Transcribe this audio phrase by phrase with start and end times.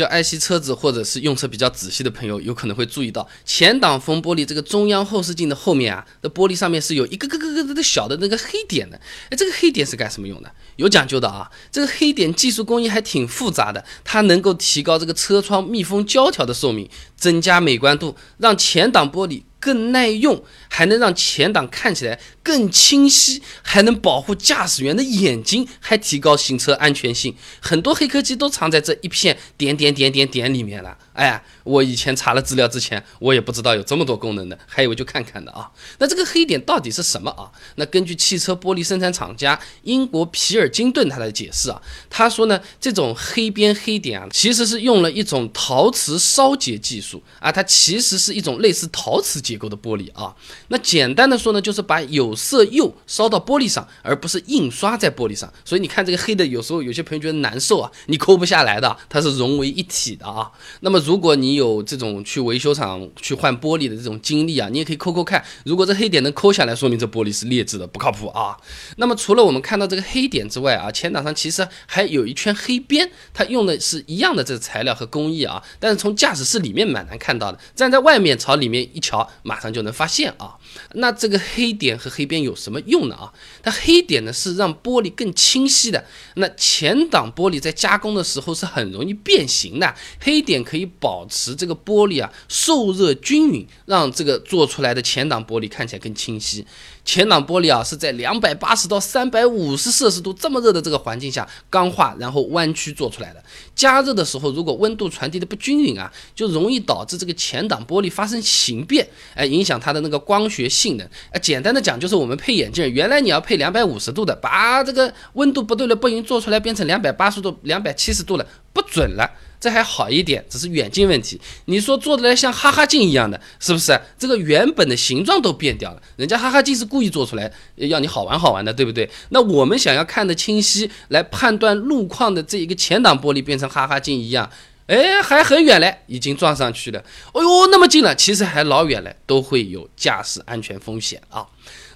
[0.00, 8.98] 就爱惜车子或者是用车比较仔细的朋友，有可能会注意到前挡风玻璃这个中央后视镜的后面啊，的玻璃上面是有一个个个个的小的那个黑点的。
[9.28, 10.50] 哎，这个黑点是干什么用的？
[10.76, 11.50] 有讲究的啊。
[11.70, 27.36] 这个黑点技术工艺还挺复杂的，它能够提高这个车窗密封胶条的寿命，增加美观度，让前挡玻璃更耐用，还能让前挡看起来更清晰，还能保护驾驶员的眼睛，还提高行车安全性。
[27.60, 30.96] 很多黑科技都藏在这一片点点点点点里面了。
[31.12, 35.70] 哎，我以前查了资料之前，我也不知道有这么多功能的，还以为就看看的啊。
[35.98, 37.50] 那这个黑点到底是什么啊？
[37.76, 50.34] 那根据汽车玻璃生产厂家英国皮尔金顿他的解释啊，他说呢，这种黑边黑点啊，其实是用了一种陶瓷烧结技术啊，它其实是一种类似陶瓷结构的玻璃啊。
[50.68, 55.52] 那简单的说呢，就是把有色釉烧到玻璃上，而不是印刷在玻璃上。
[55.64, 60.50] 所以你看这个黑的，有时候有些朋友觉得难受啊，你抠不下来的，它是融为一体的啊。
[60.80, 65.44] 那么如果你有这种去维修厂去换玻璃的这种经历啊，你也可以抠抠看。
[65.64, 68.56] 如果这黑点能抠下来，说明这玻璃是劣质的，不靠谱啊。
[68.96, 80.56] 那么除了我们看到这个黑点之外啊，前挡上其实还有一圈黑边，它用的是一样的这个材料和工艺啊，但是从驾驶室里面蛮难看到的，站在外面朝里面一瞧，马上就能发现啊。
[80.94, 83.32] 那这个黑点和黑边有什么用呢啊？
[83.62, 86.04] 它黑点呢是让玻璃更清晰的。
[86.34, 90.89] 那前挡玻璃在加工的时候是很容易变形的，黑点可以。
[90.98, 96.66] 保持这个玻璃啊受热均匀，让这个做出来的前挡玻璃看起来更清晰。
[97.02, 103.42] 前挡玻璃啊是在两百八十到三百五十摄氏度这么热的这个环境下钢化，然后弯曲做出来的。
[103.74, 111.08] 加热的时候，如果温度传递的不均匀啊，就容易导致这个前挡玻璃发生形变，哎，影响它的那个光学性能。
[111.32, 119.28] 哎，简单的讲就是我们配眼镜，原来你要配两百五十度的，把这个温度不对了不匀做出来变成两百八十度、两百七十度了，不准了。
[119.60, 121.38] 这还好一点，只是远近问题。
[121.66, 124.00] 你说做的来像哈哈镜一样的，是不是？
[124.18, 126.02] 这个原本的形状都变掉了。
[126.16, 129.08] 人家哈哈镜是故意做出来，要你好玩好玩的，对不对？
[129.28, 134.50] 那我们想要看得清晰，来判断路况的这一个前挡玻璃变成哈哈镜一样，
[134.86, 137.04] 哎，还很远嘞，已经撞上去了。
[137.32, 141.46] 哦呦，那么近了，其实还老远嘞，都会有驾驶安全风险啊。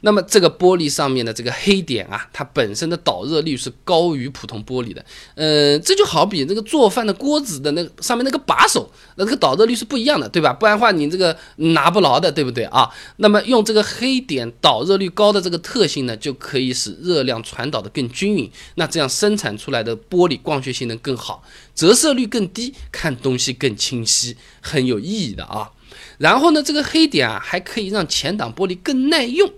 [0.01, 5.05] 那么这个玻璃上面的这个黑点啊，它本身的导热率是高于普通玻璃的。
[5.35, 10.53] 嗯，这就好比这个做饭的锅子的那个上面那个把手，那这个导热率是不一样的，对吧？
[10.53, 12.89] 不然的话你这个拿不牢的，对不对啊？
[13.17, 18.51] 那么用这个黑点导热率高的这个特性呢，就可以使热量传导的更均匀。
[18.75, 21.43] 那这样生产出来的玻璃光学性能更好，
[21.75, 25.71] 折射率更低，看东西更清晰，很有意义的啊。
[26.19, 29.51] 然后呢，这个黑点啊，还可以让前挡玻璃更耐用。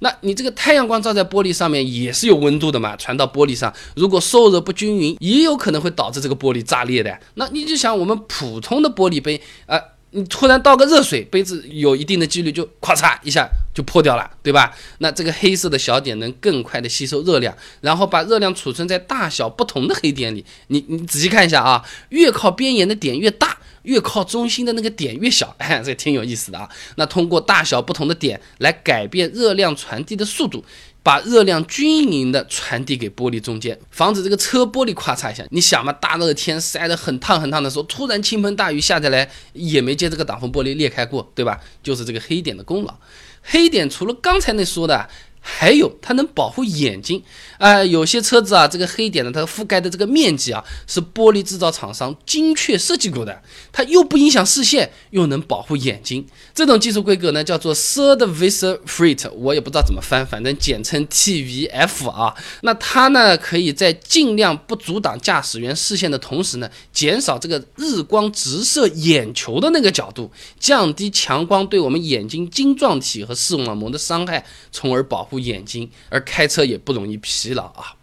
[0.00, 7.18] 那你这个太阳光照在玻璃上面也是有温度的嘛，传到玻璃上，如果受热不均匀，也有可能会导致这个玻璃炸裂的。
[7.34, 9.80] 那你就想我们普通的玻璃杯啊，
[10.10, 14.76] 你突然倒个热水，杯子有一定的几率就咔嚓一下就破掉了，对吧？
[14.98, 20.44] 那这个黑色的小点能更快的吸收热量，然后把热量储存在大小不同的黑点里。
[20.66, 23.56] 你你仔细看一下啊，越靠边沿的点越大。
[23.84, 26.68] 越靠中心的那个点越小，哎，这挺有意思的啊。
[26.96, 30.62] 那通过大小不同的点来改变热量传递的速度，
[31.02, 35.46] 把热量均匀的传递给玻璃中间，防止这个车玻璃咔嚓一下。
[35.50, 41.60] 你想嘛，大热天晒得很烫很烫的时候，突然倾盆大雨下下来，也没见这个挡风玻璃裂开过，对吧？
[41.82, 42.94] 就是这个黑点的功劳。
[43.42, 45.08] 黑点除了刚才那说的。
[45.46, 47.22] 还有，它能保护眼睛
[47.58, 47.84] 啊！
[47.84, 56.26] 有些车子啊，这个黑点呢，它覆盖的这个面积啊，是玻璃制造厂商精确设计过的，它又不影响视线，又能保护眼睛。
[56.54, 62.34] 这种技术规格呢，叫做 Third Visor Frit，我也不知道怎么翻，反正简称 TVF 啊。
[62.62, 75.33] 那它呢，可以在尽量不阻挡驾驶员视线的同时呢，减少这个日光直射眼球的那个角度，降低强光对我们眼睛晶状体和视网膜的伤害，从而保护。
[75.38, 77.96] 眼睛，而开车也不容易疲劳啊，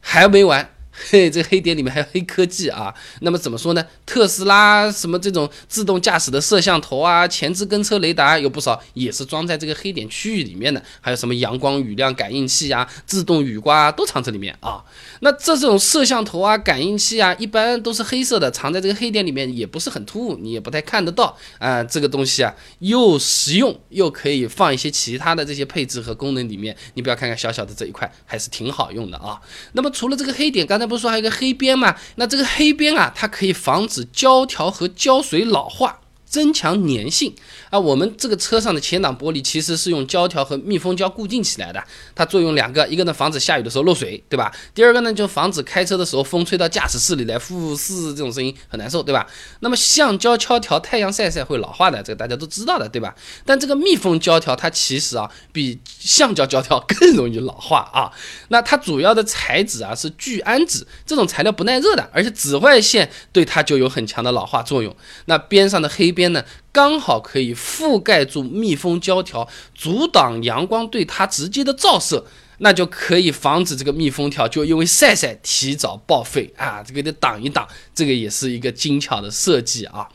[0.00, 0.73] 还没完。
[1.10, 2.94] 嘿，这黑点里面还有黑科技啊！
[3.20, 3.84] 那么怎么说呢？
[4.06, 10.80] 特斯拉什么这种自动驾驶的摄像头啊、前置跟车雷达有不少，也是装在这个黑点区域里面的。
[11.00, 14.84] 还有什么阳光雨量感应器啊、自动雨刮都藏这里面啊。
[15.18, 21.82] 那这种摄像头啊、感应器啊，一般都是黑色的，藏在这个黑点里面也不是很突兀，你也不太看得到啊。
[21.82, 26.76] 这个东西啊，又实用又可以放一些其他的这些配置和功能里面。
[26.94, 29.40] 你不要看看小小的这一块，还是挺好用的啊。
[29.72, 30.83] 那么除了这个黑点，刚才。
[30.84, 31.96] 那不是说还有个黑边吗？
[32.16, 35.98] 那这个黑边啊，它可以防止胶条和胶水老化。
[36.34, 37.32] 增强粘性
[37.70, 37.78] 啊。
[37.78, 41.80] 我们这个车上的前挡玻璃其实是用胶条和密封胶固定起来的，
[42.12, 44.52] 它作用两个，一个呢防止下雨的时候漏水，对吧？
[44.74, 49.24] 第二个呢就防止开车的时候风吹到驾驶室里来，呼嘶这种声音很难受，对吧？
[49.60, 53.14] 那么橡胶胶条太阳晒晒会老化的，这个大家都知道的，对吧？
[53.46, 58.10] 但这个密封胶条它其实啊比橡胶胶条更容易老化啊。
[58.48, 64.94] 那它主要的材质啊是聚氨酯，这种材料不耐热的，而且紫外线对它就有很强的老化作用。
[65.26, 72.24] 那边上的黑边呢，刚好可以覆盖住密封胶条，阻挡阳光对它直接的照射，
[72.58, 76.82] 那就可以防止这个密封条就因为晒晒提早报废啊！
[76.82, 80.08] 这个得挡一挡，这个也是一个精巧的设计啊。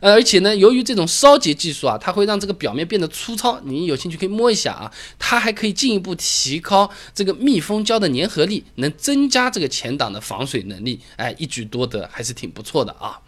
[0.00, 3.58] 呃，而且呢，由于这种烧结技术啊，它会让这个表面变得粗糙。
[3.64, 11.00] 你有兴趣可以摸一下啊，它还可以进一步提高这个密封胶的粘合力，能增加这个前挡的防水能力。
[11.16, 13.18] 哎，一举多得，还是挺不错的啊。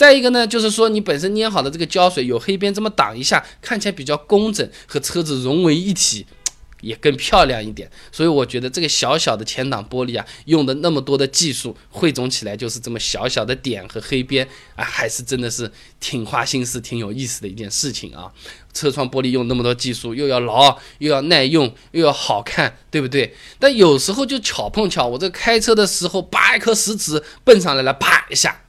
[0.00, 6.24] 再一个呢，就是说你本身粘好的这个胶水有黑边这么挡一下，看起来比较工整，和车子融为一体。
[6.80, 15.70] 也更漂亮一点，所以我觉得这个小小的前挡玻璃啊，用的那么多的技术汇总起来就是这么小小的点和黑边啊，还是真的是
[16.00, 18.32] 挺花心思、挺有意思的一件事情啊。
[18.72, 23.36] 车窗玻璃用那么多技术，又要牢，又要耐用，又要好看，对不对？
[23.58, 28.62] 但有时候就巧碰巧，我这开车的时候拔一颗石子蹦上来了，啪一下，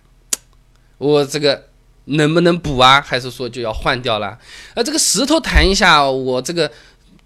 [1.02, 1.68] 我这个
[2.06, 3.02] 能不能补啊？
[3.02, 4.38] 还是说就要换掉了？
[4.76, 6.72] 啊，这个石头弹一下，我这个。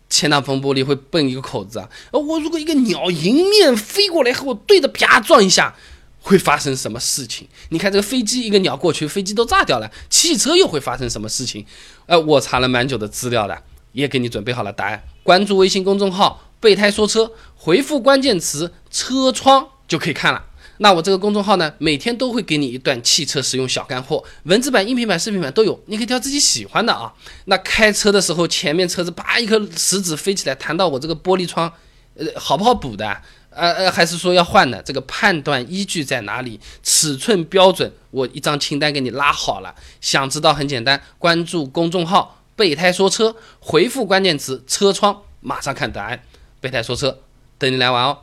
[0.08, 1.90] 前挡风玻璃会崩一个口子啊！
[2.12, 5.76] 呃，我如果一个鸟迎面飞过来和我对着啪撞一下，
[6.22, 7.48] 会发生什么事情？
[7.70, 9.92] 你看这个飞机一个鸟过去，飞机都炸掉了。
[10.08, 11.66] 汽车又会发生什么事情？
[12.06, 13.58] 呃，我查了蛮久的资料的，
[13.94, 15.04] 也给你准备好了答案。
[15.24, 20.46] 关注微信公众号“备胎说车”，回复关键词“车窗”就可以看了。
[20.78, 27.14] 那我这个公众号呢，每天都会给你一段汽车使用小干货，文字版、音频版、视频版都有，你可以挑自己喜欢的啊。
[27.46, 31.72] 那开车的时候，前面车子叭一颗石子飞起来，弹到我这个玻璃窗，
[32.16, 33.06] 呃，好不好补的？
[33.52, 34.84] 呃呃，还是说要换的？
[34.84, 36.60] 这个判断依据在哪里？
[36.84, 39.74] 尺寸标准，我一张清单给你拉好了。
[40.02, 46.22] 想知道很简单，关注公众号“备胎说车”，回复关键词“车窗”，马上看答案。
[46.60, 47.20] 备胎说车，
[47.58, 48.18] 等你来玩哦。